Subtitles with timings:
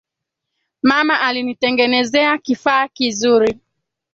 [0.81, 3.57] Mama alinitengenezea kifaa kizuri